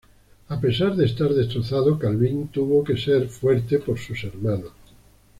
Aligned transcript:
A 0.49 0.59
pesar 0.59 0.95
de 0.95 1.05
estar 1.05 1.29
destrozado, 1.29 1.99
Calvin 1.99 2.47
tuvo 2.47 2.83
que 2.83 2.97
ser 2.97 3.27
fuerte 3.29 3.77
por 3.77 3.99
sus 3.99 4.23
hermanos. 4.23 4.71